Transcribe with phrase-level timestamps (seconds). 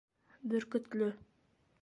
[0.49, 1.09] БӨРКӨТЛӨ